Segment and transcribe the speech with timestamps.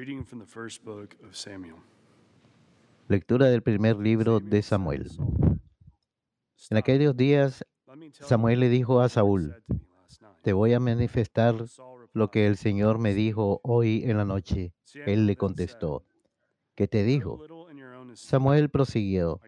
[0.00, 1.76] reading from the first book of Samuel.
[3.08, 5.10] Lectura del primer libro de Samuel.
[6.70, 7.66] En aquellos días,
[8.12, 9.62] Samuel le dijo a Saúl,
[10.42, 11.54] te voy a manifestar
[12.14, 14.72] lo que el Señor me dijo hoy en la noche.
[15.04, 16.02] Él le contestó,
[16.74, 17.38] ¿qué te dijo?
[18.14, 19.38] Samuel prosiguió,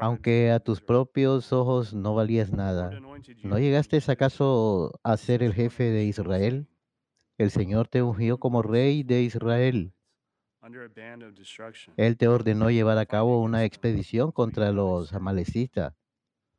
[0.00, 2.98] aunque a tus propios ojos no valías nada,
[3.42, 6.66] ¿no llegaste acaso a ser el jefe de Israel?
[7.38, 9.92] El Señor te ungió como rey de Israel.
[11.96, 15.94] Él te ordenó llevar a cabo una expedición contra los amalecitas,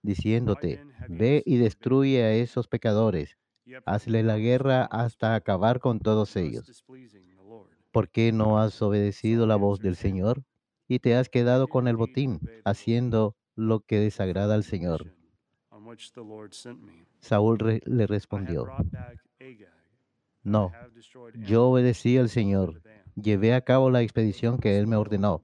[0.04, 3.38] diciéndote, ve y destruye a esos pecadores,
[3.86, 6.86] hazle la guerra hasta acabar con todos ellos.
[7.92, 10.44] ¿Por qué no has obedecido la voz del Señor
[10.88, 15.14] y te has quedado con el botín, haciendo lo que desagrada al Señor?
[17.20, 18.68] Saúl le respondió,
[20.48, 20.72] no,
[21.36, 22.82] yo obedecí al Señor,
[23.16, 25.44] llevé a cabo la expedición que Él me ordenó.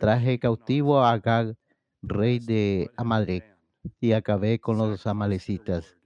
[0.00, 1.54] Traje cautivo a Agag,
[2.00, 3.44] rey de Amalek,
[4.00, 5.98] y acabé con los amalecitas.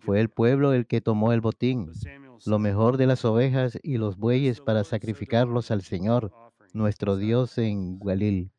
[0.00, 1.92] Fue el pueblo el que tomó el botín,
[2.46, 6.32] lo mejor de las ovejas y los bueyes para sacrificarlos al Señor,
[6.72, 8.50] nuestro Dios en Galil.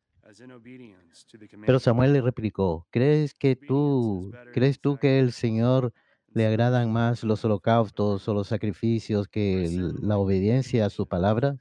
[1.66, 5.92] Pero Samuel le replicó, ¿crees que tú, crees tú que el Señor
[6.38, 9.68] le agradan más los holocaustos o los sacrificios que
[10.00, 11.56] la obediencia a su palabra?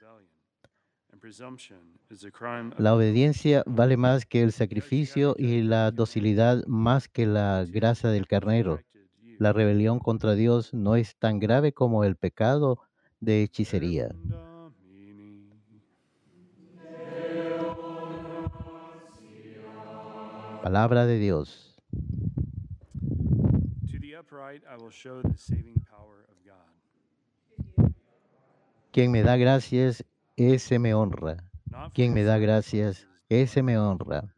[2.78, 8.28] La obediencia vale más que el sacrificio y la docilidad más que la grasa del
[8.28, 8.80] carnero.
[9.40, 12.80] La rebelión contra Dios no es tan grave como el pecado
[13.20, 14.10] de hechicería.
[20.62, 21.76] Palabra de Dios.
[28.92, 30.04] Quien me da gracias,
[30.36, 31.38] ese me honra.
[31.94, 34.34] Quien me da gracias, ese me honra.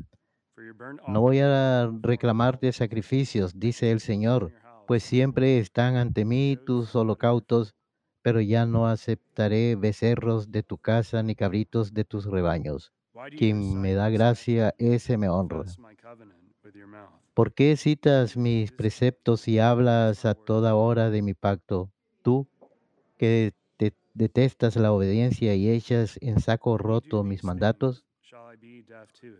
[1.08, 4.52] No voy a reclamarte sacrificios, dice el Señor,
[4.86, 7.76] pues siempre están ante mí tus holocaustos,
[8.22, 12.92] pero ya no aceptaré becerros de tu casa ni cabritos de tus rebaños.
[13.38, 15.64] Quien me da gracia, ese me honra.
[17.34, 21.92] ¿Por qué citas mis preceptos y hablas a toda hora de mi pacto?
[22.22, 22.48] Tú,
[23.18, 23.54] que
[24.14, 28.04] detestas la obediencia y echas en saco roto mis mandatos,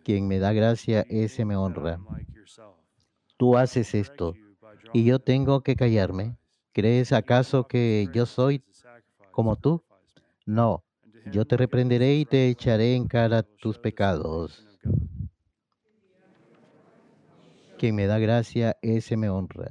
[0.04, 2.00] quien me da gracia, ese me honra.
[3.38, 4.38] Tú haces esto
[4.94, 6.38] y yo tengo que callarme.
[6.72, 8.64] ¿Crees acaso que yo soy
[9.32, 9.84] como tú?
[10.46, 10.84] No,
[11.26, 14.66] yo te reprenderé y te echaré en cara tus pecados.
[17.80, 19.70] Quien me da gracia, ese me honra.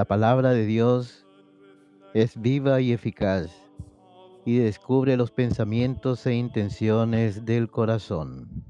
[0.00, 1.26] La palabra de Dios
[2.14, 3.50] es viva y eficaz
[4.46, 8.64] y descubre los pensamientos e intenciones del corazón.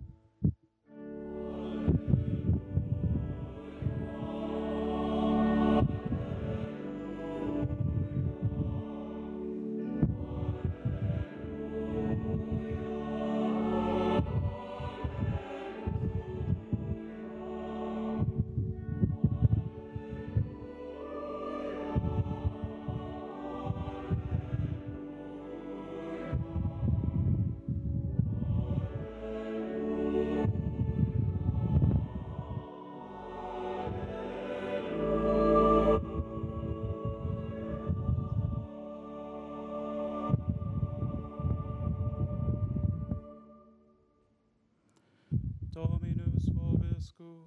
[45.80, 47.46] Dominus vobiscum.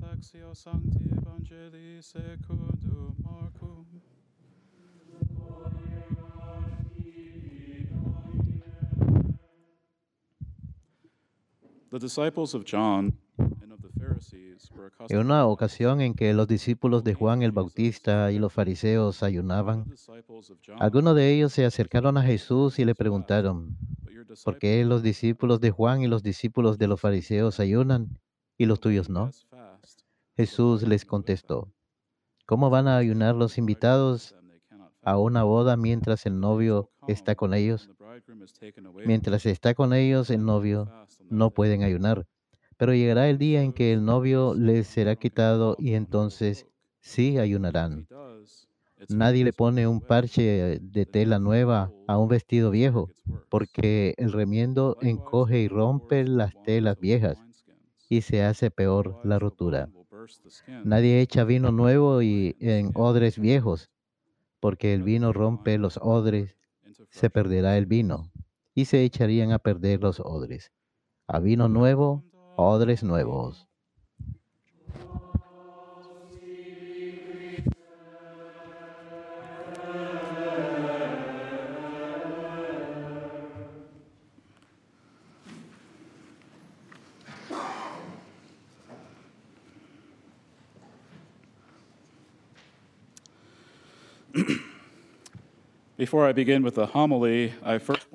[0.00, 3.84] Lectio Sancti Evangelii secundum Marcum.
[11.90, 16.32] The disciples of John and of the Pharisees were En accustomed una ocasión en que
[16.32, 20.29] los discípulos de Juan el Bautista y los fariseos ayunaban, disciples of John,
[20.78, 23.76] algunos de ellos se acercaron a Jesús y le preguntaron,
[24.44, 28.18] ¿por qué los discípulos de Juan y los discípulos de los fariseos ayunan
[28.56, 29.30] y los tuyos no?
[30.36, 31.72] Jesús les contestó,
[32.46, 34.34] ¿cómo van a ayunar los invitados
[35.02, 37.90] a una boda mientras el novio está con ellos?
[39.06, 40.90] Mientras está con ellos el novio,
[41.28, 42.26] no pueden ayunar.
[42.76, 46.66] Pero llegará el día en que el novio les será quitado y entonces
[47.00, 48.06] sí ayunarán.
[49.08, 53.12] Nadie le pone un parche de tela nueva a un vestido viejo,
[53.48, 57.44] porque el remiendo encoge y rompe las telas viejas
[58.08, 59.90] y se hace peor la rotura.
[60.82, 63.90] Nadie echa vino nuevo y en odres viejos,
[64.60, 66.56] porque el vino rompe los odres,
[67.10, 68.32] se perderá el vino
[68.74, 70.72] y se echarían a perder los odres.
[71.28, 72.26] A vino nuevo,
[72.56, 73.69] odres nuevos.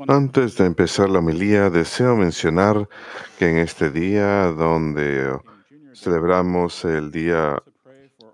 [0.07, 2.89] Antes de empezar la homilía, deseo mencionar
[3.37, 5.37] que en este día donde
[5.93, 7.61] celebramos el día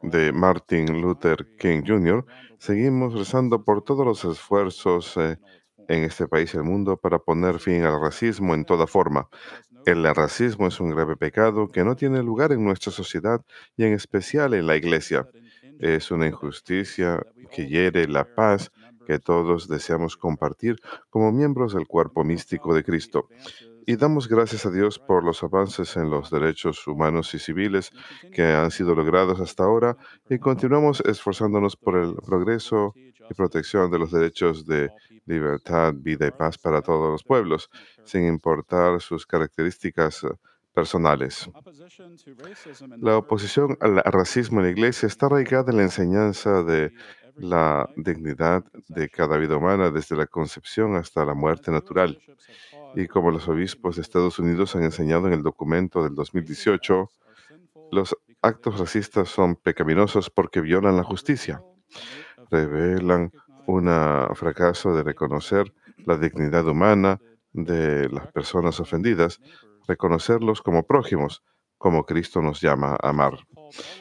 [0.02, 2.26] de Martin Luther King Jr.,
[2.60, 5.38] seguimos rezando por todos los esfuerzos eh,
[5.90, 9.28] en este país y el mundo para poner fin al racismo en toda forma.
[9.86, 13.42] El racismo es un grave pecado que no tiene lugar en nuestra sociedad
[13.76, 15.28] y en especial en la iglesia.
[15.82, 18.72] Es una injusticia que hiere la paz
[19.08, 20.76] que todos deseamos compartir
[21.10, 23.28] como miembros del cuerpo místico de Cristo.
[23.88, 27.92] Y damos gracias a Dios por los avances en los derechos humanos y civiles
[28.32, 29.98] que han sido logrados hasta ahora
[30.30, 34.92] y continuamos esforzándonos por el progreso y protección de los derechos de
[35.26, 37.72] libertad, vida y paz para todos los pueblos,
[38.04, 40.28] sin importar sus características
[40.74, 41.50] personales.
[42.98, 46.92] La oposición al racismo en la iglesia está arraigada en la enseñanza de
[47.36, 52.20] la dignidad de cada vida humana desde la concepción hasta la muerte natural.
[52.96, 57.10] Y como los obispos de Estados Unidos han enseñado en el documento del 2018,
[57.92, 61.62] los actos racistas son pecaminosos porque violan la justicia,
[62.50, 63.32] revelan
[63.68, 63.86] un
[64.36, 65.74] fracaso de reconocer
[66.06, 67.20] la dignidad humana
[67.54, 69.40] de las personas ofendidas,
[69.88, 71.44] reconocerlos como prójimos,
[71.78, 73.40] como Cristo nos llama a amar.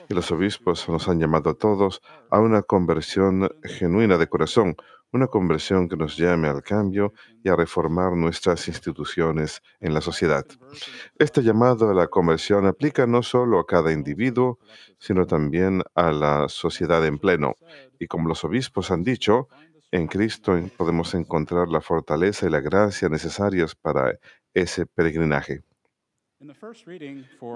[0.09, 4.77] Y los obispos nos han llamado a todos a una conversión genuina de corazón,
[5.13, 7.13] una conversión que nos llame al cambio
[7.43, 10.47] y a reformar nuestras instituciones en la sociedad.
[11.19, 14.59] Este llamado a la conversión aplica no solo a cada individuo,
[14.99, 17.55] sino también a la sociedad en pleno.
[17.99, 19.49] Y como los obispos han dicho,
[19.91, 24.19] en Cristo podemos encontrar la fortaleza y la gracia necesarias para
[24.55, 25.63] ese peregrinaje.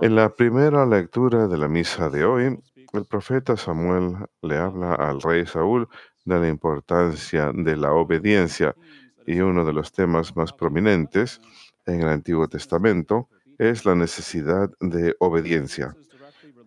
[0.03, 2.59] En la primera lectura de la misa de hoy,
[2.93, 5.88] el profeta Samuel le habla al rey Saúl
[6.26, 8.76] de la importancia de la obediencia
[9.26, 11.41] y uno de los temas más prominentes
[11.87, 15.97] en el Antiguo Testamento es la necesidad de obediencia.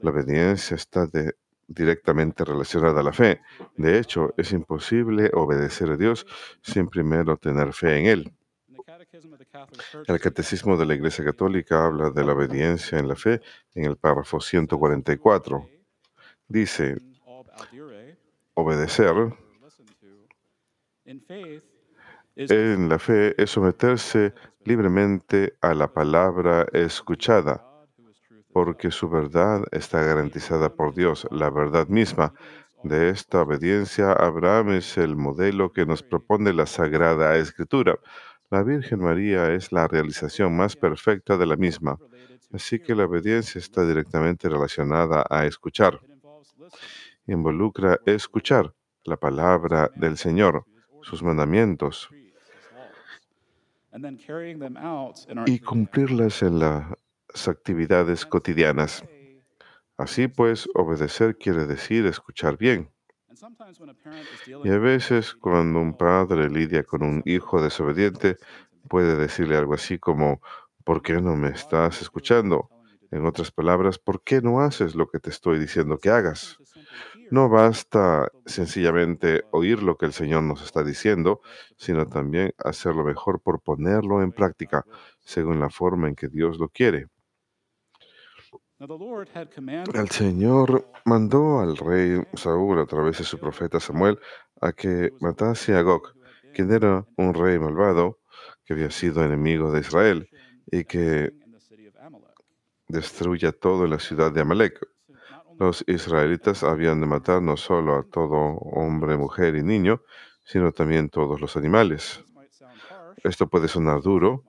[0.02, 1.08] La obediencia está
[1.68, 3.42] directamente relacionada a la fe.
[3.76, 6.26] De hecho, es imposible obedecer a Dios
[6.64, 8.37] sin primero tener fe en Él.
[10.08, 13.42] El Catecismo de la Iglesia Católica habla de la obediencia en la fe
[13.74, 15.70] en el párrafo 144.
[16.48, 16.98] Dice,
[18.54, 19.16] obedecer
[22.36, 24.34] en la fe es someterse
[24.66, 27.66] libremente a la palabra escuchada,
[28.52, 32.34] porque su verdad está garantizada por Dios, la verdad misma.
[32.84, 37.98] De esta obediencia, Abraham es el modelo que nos propone la Sagrada Escritura.
[38.50, 41.98] La Virgen María es la realización más perfecta de la misma.
[42.54, 46.00] Así que la obediencia está directamente relacionada a escuchar.
[47.26, 48.74] Involucra escuchar
[49.04, 50.66] la palabra del Señor,
[51.02, 52.10] sus mandamientos,
[55.46, 59.04] y cumplirlas en las actividades cotidianas.
[59.98, 62.92] Así pues, obedecer quiere decir escuchar bien.
[64.64, 68.38] Y a veces cuando un padre lidia con un hijo desobediente,
[68.88, 70.42] puede decirle algo así como,
[70.84, 72.70] ¿por qué no me estás escuchando?
[73.12, 76.58] En otras palabras, ¿por qué no haces lo que te estoy diciendo que hagas?
[77.30, 81.42] No basta sencillamente oír lo que el Señor nos está diciendo,
[81.78, 84.86] sino también hacerlo mejor por ponerlo en práctica,
[85.20, 87.08] según la forma en que Dios lo quiere.
[88.80, 94.20] El Señor mandó al rey Saúl a través de su profeta Samuel
[94.62, 96.14] a que matase a Gog,
[96.54, 98.20] quien era un rey malvado
[98.64, 100.30] que había sido enemigo de Israel
[100.72, 101.34] y que
[102.88, 104.80] destruya todo en la ciudad de Amalek.
[105.58, 110.04] Los israelitas habían de matar no solo a todo hombre, mujer y niño,
[110.44, 112.24] sino también todos los animales.
[113.24, 114.44] Esto puede sonar duro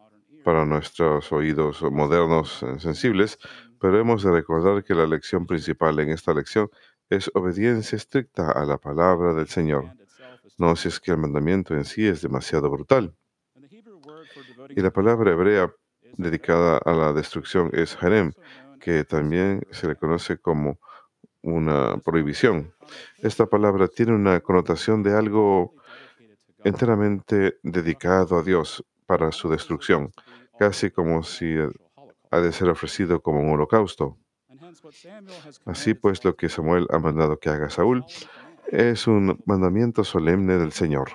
[0.45, 3.39] para nuestros oídos modernos sensibles,
[3.81, 6.71] pero hemos de recordar que la lección principal en esta lección
[7.11, 9.93] es obediencia estricta a la palabra del Señor.
[10.59, 13.15] No si es que el mandamiento en sí es demasiado brutal.
[14.71, 15.73] Y la palabra hebrea
[16.17, 18.33] dedicada a la destrucción es harem,
[18.81, 20.79] que también se le conoce como
[21.43, 22.75] una prohibición.
[23.19, 25.75] Esta palabra tiene una connotación de algo
[26.65, 30.13] enteramente dedicado a Dios para su destrucción,
[30.59, 31.55] casi como si
[32.31, 34.19] ha de ser ofrecido como un holocausto.
[35.67, 38.05] Así pues, lo que Samuel ha mandado que haga Saúl
[38.69, 41.11] es un mandamiento solemne del Señor,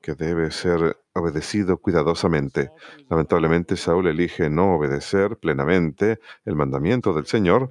[0.00, 2.70] que debe ser obedecido cuidadosamente.
[3.08, 7.70] Lamentablemente, Saúl elige no obedecer plenamente el mandamiento del Señor,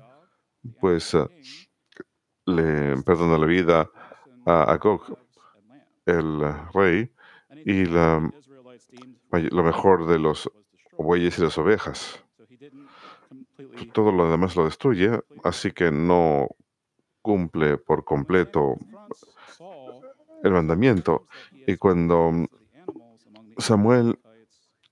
[0.79, 1.15] pues
[2.45, 3.89] le perdona la vida
[4.45, 5.17] a Agog,
[6.05, 6.41] el
[6.73, 7.11] rey,
[7.65, 8.31] y la,
[9.31, 10.49] lo mejor de los
[10.97, 12.23] bueyes y las ovejas.
[13.93, 16.47] Todo lo demás lo destruye, así que no
[17.21, 18.75] cumple por completo
[20.43, 21.27] el mandamiento.
[21.65, 22.31] Y cuando
[23.57, 24.19] Samuel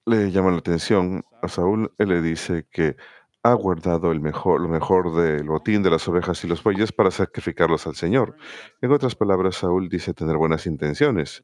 [0.05, 2.95] le llama la atención a Saúl, él le dice que
[3.43, 7.11] ha guardado el mejor, lo mejor del botín de las ovejas y los bueyes para
[7.11, 8.35] sacrificarlos al Señor.
[8.81, 11.43] En otras palabras, Saúl dice tener buenas intenciones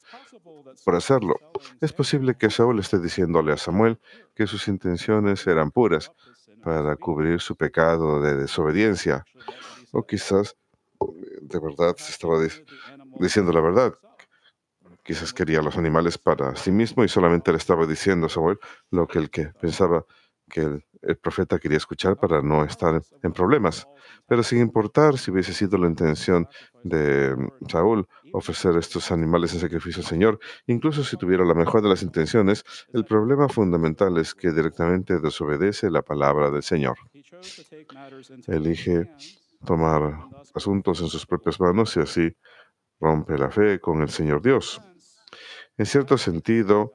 [0.86, 1.36] por hacerlo.
[1.80, 4.00] Es posible que Saúl esté diciéndole a Samuel
[4.36, 6.12] que sus intenciones eran puras
[6.64, 9.26] para cubrir su pecado de desobediencia.
[9.92, 10.56] O quizás
[11.42, 12.38] de verdad se estaba
[13.20, 13.94] diciendo la verdad.
[15.04, 18.60] Quizás quería los animales para sí mismo y solamente le estaba diciendo a Samuel
[18.92, 20.06] lo que el que pensaba
[20.50, 23.88] que el, profeta quería escuchar para no estar en problemas.
[24.28, 26.48] Pero sin importar si hubiese sido la intención
[26.84, 31.82] de mm, Saúl ofrecer estos animales en sacrificio al Señor, incluso si tuviera la mejor
[31.82, 36.98] de las intenciones, el problema fundamental es que directamente desobedece la palabra del Señor.
[38.48, 39.12] Elige
[39.66, 42.36] tomar asuntos en sus propias manos y así
[43.00, 44.82] rompe la fe con el Señor Dios.
[45.78, 46.94] En cierto sentido,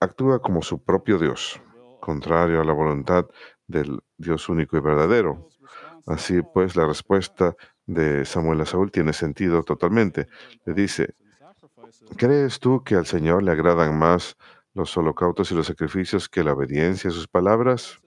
[0.00, 1.60] actúa como su propio Dios
[2.00, 3.26] contrario a la voluntad
[3.66, 5.48] del Dios único y verdadero.
[6.06, 7.54] Así pues, la respuesta
[7.86, 10.26] de Samuel a Saúl tiene sentido totalmente.
[10.64, 11.14] Le dice,
[12.16, 14.36] ¿crees tú que al Señor le agradan más
[14.74, 17.98] los holocaustos y los sacrificios que la obediencia a sus palabras?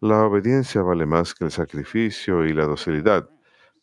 [0.00, 3.28] La obediencia vale más que el sacrificio y la docilidad,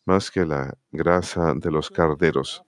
[0.04, 2.62] más que la grasa de los carderos.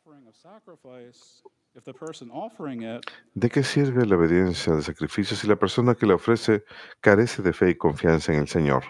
[3.34, 6.64] ¿De qué sirve la obediencia de sacrificio si la persona que la ofrece
[7.00, 8.84] carece de fe y confianza en el Señor?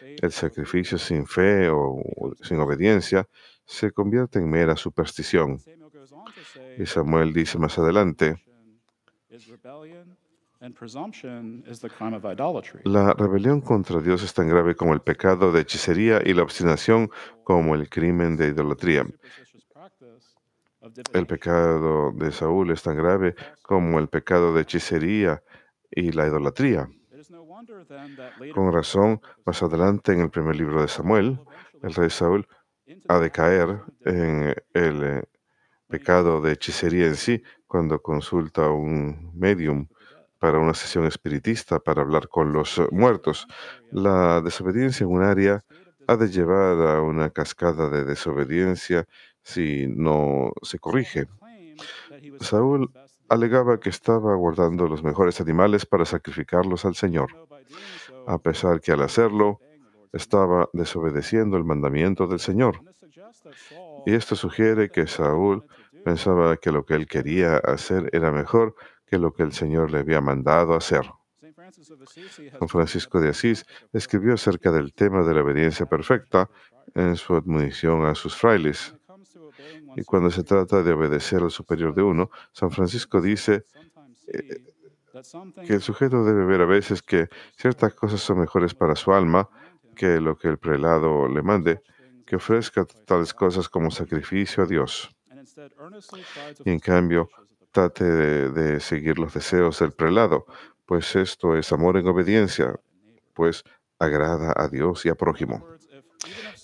[0.00, 2.00] El sacrificio sin fe o
[2.40, 3.28] sin obediencia
[3.66, 5.58] se convierte en mera superstición.
[6.78, 8.42] Y Samuel dice más adelante,
[12.84, 17.10] la rebelión contra Dios es tan grave como el pecado de hechicería y la obstinación
[17.44, 19.06] como el crimen de idolatría.
[21.12, 25.42] El pecado de Saúl es tan grave como el pecado de hechicería
[25.90, 26.88] y la idolatría.
[28.54, 31.38] Con razón, más adelante en el primer libro de Samuel,
[31.82, 32.48] el rey Saúl
[33.08, 35.22] ha de caer en el eh,
[35.86, 39.86] pecado de hechicería en sí cuando consulta a un medium
[40.38, 43.46] para una sesión espiritista para hablar con los muertos.
[43.92, 45.62] La desobediencia en un área
[46.06, 49.06] ha de llevar a una cascada de desobediencia
[49.42, 51.26] si no se corrige.
[52.40, 52.90] Saúl
[53.28, 57.28] alegaba que estaba guardando los mejores animales para sacrificarlos al Señor,
[58.26, 59.60] a pesar que al hacerlo
[60.12, 62.82] estaba desobedeciendo el mandamiento del Señor.
[64.06, 65.64] Y esto sugiere que Saúl
[66.04, 68.74] pensaba que lo que él quería hacer era mejor
[69.06, 71.04] que lo que el Señor le había mandado hacer.
[72.58, 76.50] San Francisco de Asís escribió acerca del tema de la obediencia perfecta
[76.94, 78.94] en su admonición a sus frailes.
[79.96, 83.64] Y cuando se trata de obedecer al superior de uno, San Francisco dice
[84.26, 84.74] eh,
[85.66, 89.48] que el sujeto debe ver a veces que ciertas cosas son mejores para su alma
[89.96, 91.82] que lo que el prelado le mande,
[92.24, 95.10] que ofrezca tales cosas como sacrificio a Dios.
[96.64, 97.28] Y en cambio,
[97.70, 100.46] trate de, seguir los deseos del prelado,
[100.86, 102.74] pues esto es amor en obediencia,
[103.34, 103.62] pues
[103.98, 105.66] agrada a Dios y a prójimo.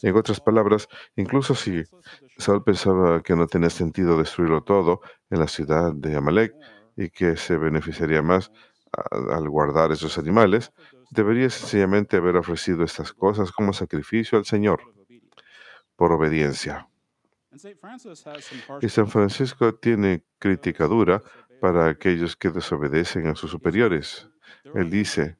[0.02, 1.82] En otras palabras, incluso si
[2.38, 6.54] Saul pensaba que no tenía sentido destruirlo todo en la ciudad de Amalek
[6.96, 8.50] y que se beneficiaría más
[9.30, 10.72] al guardar esos animales,
[11.10, 14.80] debería sencillamente haber ofrecido estas cosas como sacrificio al Señor
[15.96, 16.88] por obediencia.
[18.80, 21.22] Y San Francisco tiene crítica dura
[21.60, 24.28] para aquellos que desobedecen a sus superiores.
[24.75, 25.36] Él dice,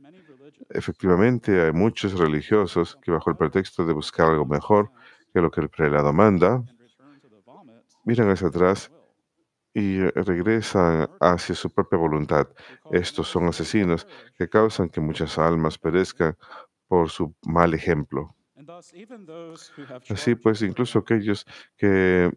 [0.71, 4.91] efectivamente hay muchos religiosos que bajo el pretexto de buscar algo mejor
[5.33, 6.63] que lo que el prelado manda,
[8.05, 8.91] miran hacia atrás
[9.75, 12.49] y regresan hacia su propia voluntad.
[12.91, 14.07] Estos son asesinos
[14.39, 16.37] que causan que muchas almas perezcan
[16.89, 18.35] por su mal ejemplo.
[20.09, 21.45] Así pues, incluso aquellos
[21.77, 22.31] que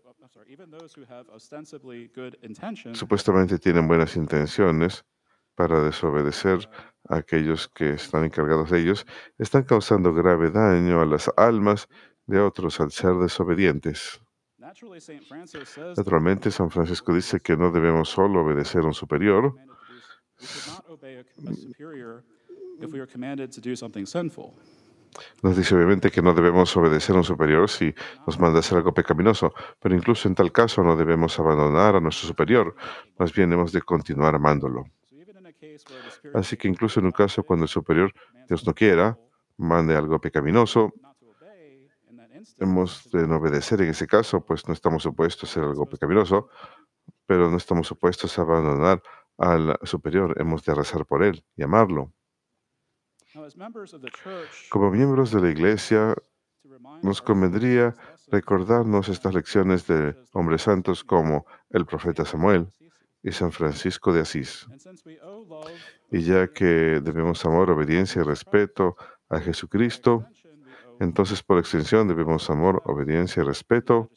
[2.94, 5.06] supuestamente tienen buenas intenciones
[5.60, 6.70] para desobedecer
[7.10, 9.06] a aquellos que están encargados de ellos,
[9.38, 11.90] están causando grave daño a las almas
[12.28, 14.22] de otros al ser desobedientes.
[15.98, 19.54] Naturalmente, San Francisco dice que no debemos solo obedecer a un superior,
[25.44, 27.94] nos dice obviamente que no debemos obedecer a un superior si
[28.26, 32.00] nos manda a hacer algo pecaminoso, pero incluso en tal caso no debemos abandonar a
[32.00, 32.78] nuestro superior,
[33.18, 34.86] más bien hemos de continuar amándolo.
[36.34, 38.14] Así que incluso en un caso cuando el superior,
[38.48, 39.18] Dios no quiera,
[39.58, 40.94] mande algo pecaminoso,
[42.58, 46.50] hemos de no obedecer en ese caso, pues no estamos supuestos a hacer algo pecaminoso,
[47.26, 49.02] pero no estamos supuestos a abandonar
[49.38, 52.14] al superior, hemos de rezar por él y amarlo.
[54.70, 56.16] Como miembros de la Iglesia,
[57.02, 57.96] nos convendría
[58.28, 62.72] recordarnos estas lecciones de hombres santos como el profeta Samuel
[63.22, 64.68] y San Francisco de Asís.
[66.12, 68.96] Y ya que debemos amor, obediencia y respeto
[69.30, 70.26] a Jesucristo,
[71.00, 74.10] entonces por extensión debemos amor, obediencia y respeto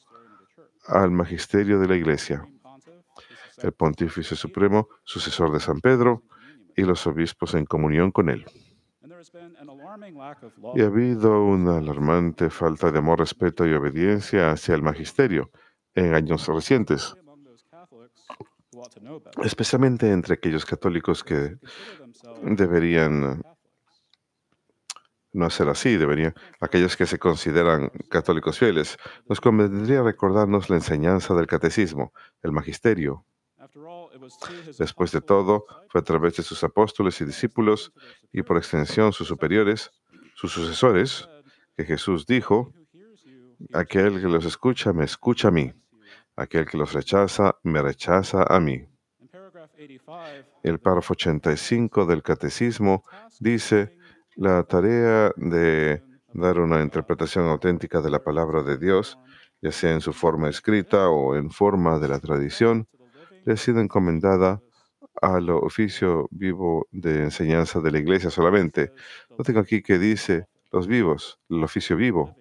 [0.86, 2.46] al magisterio de la Iglesia,
[3.58, 6.22] el pontífice supremo, sucesor de San Pedro,
[6.74, 8.44] y los obispos en comunión con él.
[10.74, 15.50] Y ha habido una alarmante falta de amor, respeto y obediencia hacia el magisterio
[15.94, 17.14] en años recientes,
[19.42, 21.58] especialmente entre aquellos católicos que
[22.42, 23.42] deberían
[25.32, 31.34] no ser así, deberían, aquellos que se consideran católicos fieles, nos convendría recordarnos la enseñanza
[31.34, 33.24] del catecismo, el magisterio,
[34.78, 37.92] Después de todo, fue a través de sus apóstoles y discípulos
[38.32, 39.90] y por extensión sus superiores,
[40.34, 41.28] sus sucesores,
[41.76, 42.72] que Jesús dijo,
[43.72, 45.72] aquel que los escucha, me escucha a mí.
[46.42, 48.84] Aquel que los rechaza, me rechaza a mí.
[50.64, 53.04] El párrafo 85 del Catecismo
[53.38, 53.96] dice,
[54.34, 56.02] la tarea de
[56.34, 59.18] dar una interpretación auténtica de la palabra de Dios,
[59.60, 62.88] ya sea en su forma escrita o en forma de la tradición,
[63.44, 64.60] le ha sido encomendada
[65.20, 68.92] al oficio vivo de enseñanza de la iglesia solamente.
[69.38, 72.34] No tengo aquí que dice los vivos, el oficio vivo,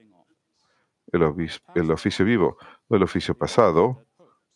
[1.12, 2.58] el, el oficio vivo,
[2.90, 4.06] no el oficio pasado,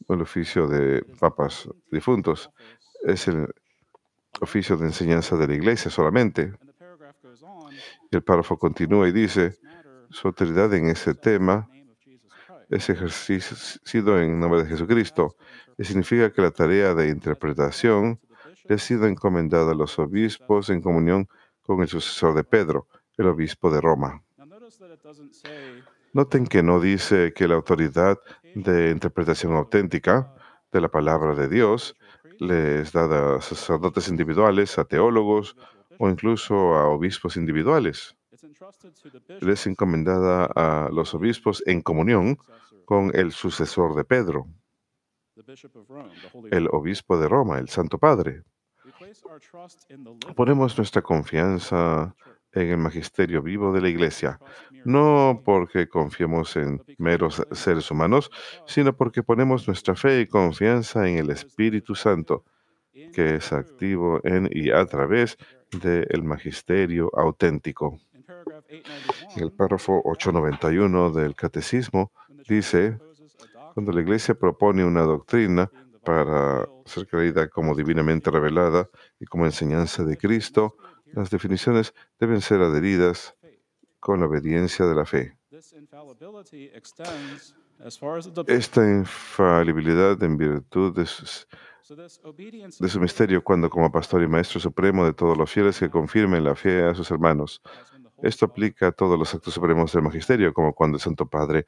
[0.07, 2.49] no el oficio de papas difuntos,
[3.03, 3.47] es el
[4.41, 6.53] oficio de enseñanza de la iglesia solamente.
[8.11, 9.57] el párrafo continúa y dice,
[10.09, 11.69] su autoridad en ese tema
[12.69, 15.35] es ejercido en nombre de Jesucristo
[15.77, 18.19] y significa que la tarea de interpretación
[18.67, 21.27] le ha sido encomendada a los obispos en comunión
[21.61, 22.87] con el sucesor de Pedro,
[23.17, 24.23] el obispo de Roma.
[26.15, 28.17] Noten que no dice que la autoridad
[28.55, 30.33] de interpretación auténtica
[30.71, 31.97] de la palabra de Dios
[32.39, 35.57] le es dada a sacerdotes individuales, a teólogos
[35.99, 38.15] o incluso a obispos individuales.
[39.41, 42.37] Le es encomendada a los obispos en comunión
[42.85, 44.47] con el sucesor de Pedro
[46.49, 48.43] el obispo de Roma, el Santo Padre.
[50.35, 52.15] Ponemos nuestra confianza
[52.55, 54.39] en el magisterio vivo de la Iglesia,
[54.85, 58.31] no porque confiemos en meros seres humanos,
[58.65, 62.45] sino porque ponemos nuestra fe y confianza en el Espíritu Santo,
[63.13, 65.37] que es activo en y a través
[65.81, 67.99] del magisterio auténtico.
[69.35, 72.11] En el párrafo 891 del Catecismo
[72.47, 72.97] dice,
[73.73, 75.69] Cuando la Iglesia propone una doctrina
[76.03, 78.87] para ser creída como divinamente revelada
[79.19, 80.77] y como enseñanza de Cristo,
[81.15, 83.35] las definiciones deben ser adheridas
[83.99, 85.37] con la obediencia de la fe.
[88.47, 91.07] Esta infalibilidad en virtud de,
[92.79, 96.43] de su misterio cuando como pastor y maestro supremo de todos los fieles que confirmen
[96.43, 97.61] la fe a sus hermanos.
[98.21, 101.65] Esto aplica a todos los actos supremos del magisterio, como cuando el Santo Padre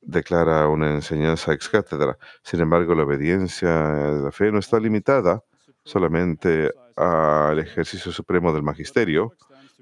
[0.00, 2.18] declara una enseñanza ex cátedra.
[2.42, 5.42] Sin embargo, la obediencia de la fe no está limitada
[5.84, 9.32] solamente al ejercicio supremo del magisterio,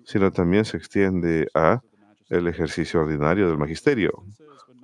[0.05, 1.81] sino también se extiende a
[2.29, 4.25] el ejercicio ordinario del magisterio.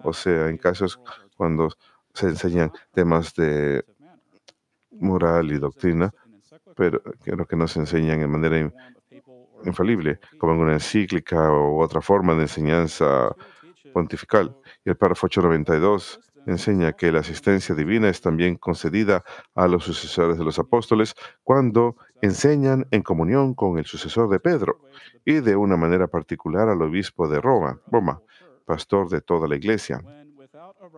[0.03, 1.01] O sea, en casos
[1.37, 1.71] cuando
[2.13, 3.85] se enseñan temas de
[4.93, 6.13] moral y doctrina,
[6.77, 8.73] pero lo que no se enseñan en manera
[9.65, 13.35] infalible, como en una encíclica u otra forma de enseñanza
[13.93, 14.57] pontifical.
[14.85, 19.25] Y el párrafo 892 enseña que la asistencia divina es también concedida
[19.55, 24.81] a los sucesores de los apóstoles cuando enseñan en comunión con el sucesor de Pedro
[25.25, 27.81] y de una manera particular al obispo de Roma,
[28.65, 30.03] pastor de toda la iglesia.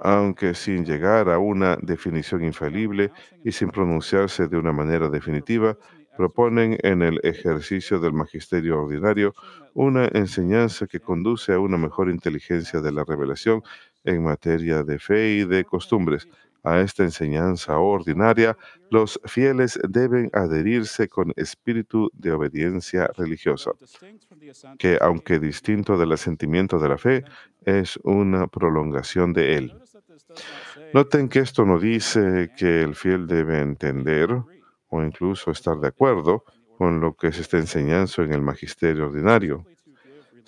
[0.02, 3.12] Aunque sin llegar a una definición infalible
[3.44, 5.76] y sin pronunciarse de una manera definitiva,
[6.16, 9.34] proponen en el ejercicio del magisterio ordinario
[9.74, 13.62] una enseñanza que conduce a una mejor inteligencia de la revelación
[14.04, 16.28] en materia de fe y de costumbres.
[16.62, 18.56] A esta enseñanza ordinaria,
[18.90, 23.70] los fieles deben adherirse con espíritu de obediencia religiosa,
[24.78, 27.24] que aunque distinto del asentimiento de la fe,
[27.64, 29.74] es una prolongación de él.
[30.92, 34.30] Noten que esto no dice que el fiel debe entender
[34.88, 36.44] o incluso estar de acuerdo
[36.76, 39.66] con lo que se está enseñando en el magisterio ordinario.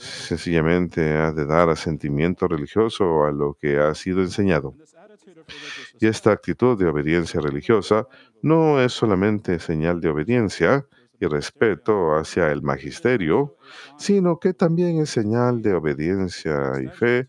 [0.02, 4.74] Sencillamente ha de dar asentimiento religioso a lo que ha sido enseñado.
[6.00, 8.08] Y esta actitud de obediencia religiosa
[8.42, 10.84] no es solamente señal de obediencia
[11.20, 13.56] y respeto hacia el magisterio,
[13.96, 17.28] sino que también es señal de obediencia y fe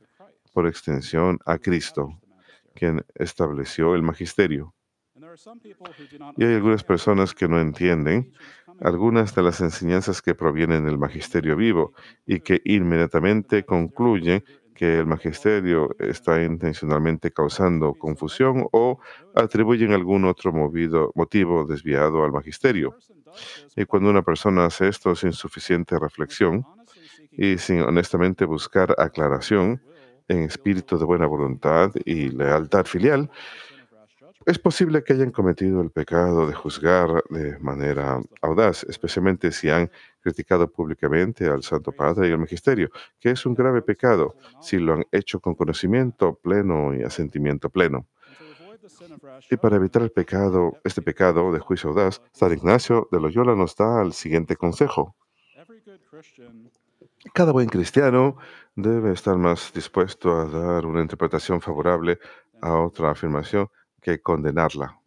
[0.51, 2.19] por extensión a Cristo,
[2.73, 4.73] quien estableció el magisterio.
[6.37, 8.33] Y hay algunas personas que no entienden
[8.81, 11.93] algunas de las enseñanzas que provienen del magisterio vivo
[12.25, 18.99] y que inmediatamente concluyen que el magisterio está intencionalmente causando confusión o
[19.35, 22.97] atribuyen algún otro motivo desviado al magisterio.
[23.75, 26.65] Y cuando una persona hace esto sin suficiente reflexión
[27.31, 29.81] y sin honestamente buscar aclaración
[30.27, 33.29] en espíritu de buena voluntad y lealtad filial,
[34.45, 39.89] es posible que hayan cometido el pecado de juzgar de manera audaz, especialmente si han
[40.21, 44.93] criticado públicamente al Santo Padre y al Magisterio, que es un grave pecado si lo
[44.93, 48.07] han hecho con conocimiento pleno y asentimiento pleno.
[49.49, 53.75] Y para evitar el pecado, este pecado de juicio audaz, San Ignacio de Loyola nos
[53.75, 55.15] da el siguiente consejo.
[57.33, 58.37] Cada buen cristiano
[58.75, 62.19] debe estar más dispuesto a dar una interpretación favorable
[62.61, 63.69] a otra afirmación
[64.03, 64.99] que condenarla.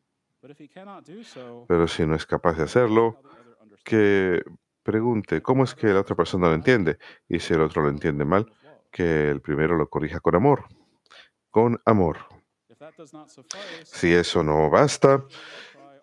[1.69, 3.21] Pero si no es capaz de hacerlo,
[3.85, 4.43] que
[4.83, 8.25] pregunte cómo es que la otra persona lo entiende y si el otro lo entiende
[8.25, 8.53] mal,
[8.91, 10.65] que el primero lo corrija con amor.
[11.51, 12.19] Con amor.
[13.85, 15.25] Si eso no basta,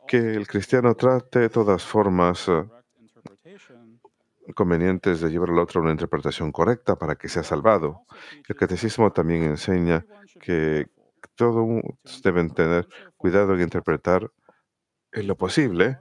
[0.07, 2.65] que el cristiano trate todas formas eh,
[4.53, 8.05] convenientes de llevar al otro a una interpretación correcta para que sea salvado.
[8.47, 10.05] El catecismo también enseña
[10.41, 10.87] que
[11.35, 11.81] todos
[12.23, 14.31] deben tener cuidado en interpretar
[15.11, 15.99] en lo posible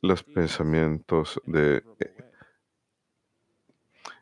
[0.00, 2.28] los pensamientos de eh,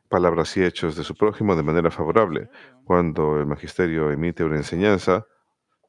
[0.08, 2.48] palabras y hechos de su prójimo de manera favorable.
[2.84, 5.26] Cuando el magisterio emite una enseñanza,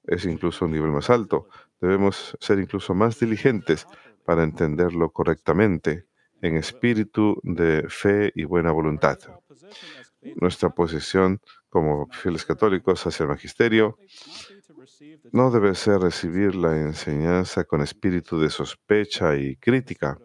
[0.03, 1.47] es incluso un nivel más alto.
[1.79, 3.87] Debemos ser incluso más diligentes
[4.25, 6.07] para entenderlo correctamente
[6.41, 9.17] en espíritu de fe y buena voluntad.
[10.35, 11.41] Nuestra posición
[11.77, 13.99] como fieles católicos hacia el magisterio
[15.31, 20.17] no debe ser recibir la enseñanza con espíritu de sospecha y crítica,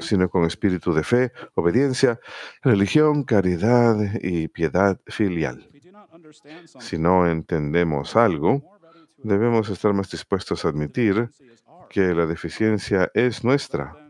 [0.00, 2.18] sino con espíritu de fe, obediencia,
[2.62, 5.68] religión, caridad y piedad filial.
[6.80, 8.62] Si no entendemos algo,
[9.18, 11.28] debemos estar más dispuestos a admitir
[11.90, 14.07] que la deficiencia es nuestra,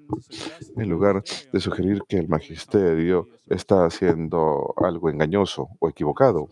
[0.77, 6.49] en lugar de sugerir que el magisterio está haciendo algo engañoso o equivocado.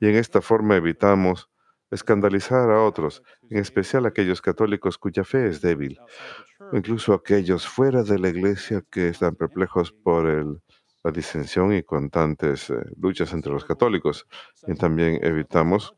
[0.00, 1.48] Y en esta forma evitamos
[1.90, 6.00] escandalizar a otros, en especial aquellos católicos cuya fe es débil,
[6.72, 10.24] o incluso aquellos fuera de la iglesia que están perplejos por
[11.04, 14.26] la disensión y constantes eh, luchas entre los católicos.
[14.66, 15.94] Y también evitamos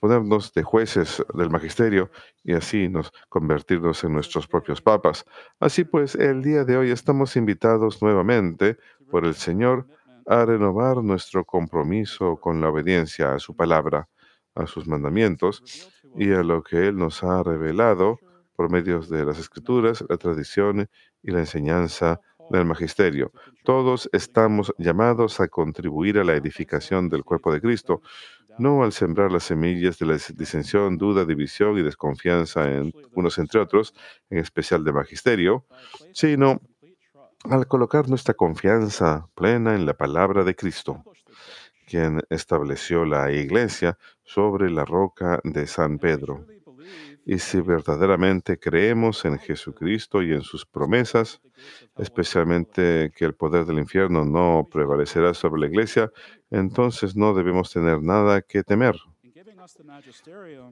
[0.00, 2.10] ponernos de jueces del magisterio
[2.42, 5.24] y así nos convertirnos en nuestros propios papas.
[5.60, 8.78] Así pues, el día de hoy estamos invitados nuevamente
[9.10, 9.86] por el Señor
[10.26, 14.08] a renovar nuestro compromiso con la obediencia a su palabra,
[14.54, 18.18] a sus mandamientos y a lo que Él nos ha revelado
[18.56, 20.88] por medios de las escrituras, la tradición
[21.22, 22.20] y la enseñanza
[22.50, 23.32] del magisterio.
[23.64, 28.02] Todos estamos llamados a contribuir a la edificación del cuerpo de Cristo,
[28.58, 33.60] no al sembrar las semillas de la disensión, duda, división y desconfianza en unos entre
[33.60, 33.94] otros,
[34.30, 35.66] en especial de magisterio,
[36.12, 36.60] sino
[37.50, 41.02] al colocar nuestra confianza plena en la palabra de Cristo,
[41.86, 46.46] quien estableció la iglesia sobre la roca de San Pedro.
[47.26, 51.40] Y si verdaderamente creemos en Jesucristo y en sus promesas,
[51.96, 56.12] especialmente que el poder del infierno no prevalecerá sobre la iglesia,
[56.50, 58.96] entonces no debemos tener nada que temer.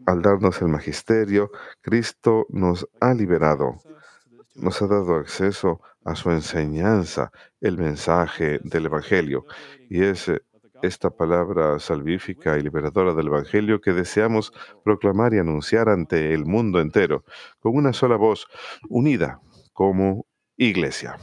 [0.06, 3.78] Al darnos el magisterio, Cristo nos ha liberado,
[4.54, 9.46] nos ha dado acceso a su enseñanza, el mensaje del Evangelio,
[9.88, 10.30] y es
[10.82, 14.52] esta palabra salvífica y liberadora del Evangelio que deseamos
[14.84, 17.24] proclamar y anunciar ante el mundo entero,
[17.60, 18.46] con una sola voz,
[18.88, 19.40] unida
[19.72, 21.16] como iglesia.